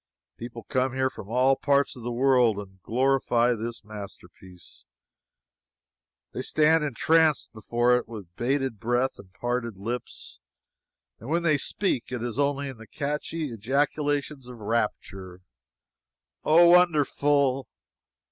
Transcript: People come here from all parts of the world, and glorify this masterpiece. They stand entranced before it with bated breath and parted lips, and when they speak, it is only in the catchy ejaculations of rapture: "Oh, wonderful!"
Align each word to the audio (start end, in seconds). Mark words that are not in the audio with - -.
People 0.35 0.63
come 0.63 0.95
here 0.95 1.11
from 1.11 1.29
all 1.29 1.55
parts 1.55 1.95
of 1.95 2.01
the 2.01 2.11
world, 2.11 2.57
and 2.57 2.81
glorify 2.81 3.53
this 3.53 3.83
masterpiece. 3.83 4.83
They 6.31 6.41
stand 6.41 6.83
entranced 6.83 7.53
before 7.53 7.95
it 7.97 8.07
with 8.07 8.35
bated 8.35 8.79
breath 8.79 9.19
and 9.19 9.31
parted 9.31 9.77
lips, 9.77 10.39
and 11.19 11.29
when 11.29 11.43
they 11.43 11.59
speak, 11.59 12.05
it 12.07 12.23
is 12.23 12.39
only 12.39 12.67
in 12.67 12.77
the 12.77 12.87
catchy 12.87 13.51
ejaculations 13.51 14.47
of 14.47 14.57
rapture: 14.57 15.41
"Oh, 16.43 16.69
wonderful!" 16.71 17.67